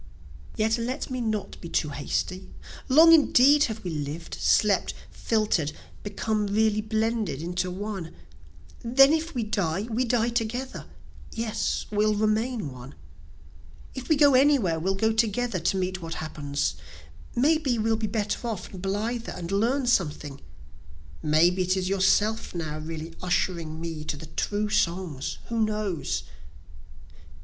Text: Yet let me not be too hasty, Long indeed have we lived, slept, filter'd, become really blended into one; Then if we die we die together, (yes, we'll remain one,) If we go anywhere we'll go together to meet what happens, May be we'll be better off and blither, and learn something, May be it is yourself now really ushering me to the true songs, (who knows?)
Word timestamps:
Yet 0.55 0.79
let 0.79 1.11
me 1.11 1.21
not 1.21 1.61
be 1.61 1.69
too 1.69 1.89
hasty, 1.89 2.51
Long 2.89 3.13
indeed 3.13 3.65
have 3.65 3.83
we 3.83 3.91
lived, 3.91 4.33
slept, 4.33 4.95
filter'd, 5.11 5.73
become 6.01 6.47
really 6.47 6.81
blended 6.81 7.39
into 7.39 7.69
one; 7.69 8.11
Then 8.81 9.13
if 9.13 9.35
we 9.35 9.43
die 9.43 9.83
we 9.91 10.03
die 10.05 10.29
together, 10.29 10.87
(yes, 11.31 11.85
we'll 11.91 12.15
remain 12.15 12.71
one,) 12.71 12.95
If 13.93 14.09
we 14.09 14.15
go 14.15 14.33
anywhere 14.33 14.79
we'll 14.79 14.95
go 14.95 15.13
together 15.13 15.59
to 15.59 15.77
meet 15.77 16.01
what 16.01 16.15
happens, 16.15 16.73
May 17.35 17.59
be 17.59 17.77
we'll 17.77 17.95
be 17.95 18.07
better 18.07 18.47
off 18.47 18.73
and 18.73 18.81
blither, 18.81 19.33
and 19.33 19.51
learn 19.51 19.85
something, 19.85 20.41
May 21.21 21.51
be 21.51 21.61
it 21.61 21.77
is 21.77 21.89
yourself 21.89 22.55
now 22.55 22.79
really 22.79 23.13
ushering 23.21 23.79
me 23.79 24.03
to 24.05 24.17
the 24.17 24.25
true 24.25 24.67
songs, 24.69 25.37
(who 25.49 25.61
knows?) 25.61 26.23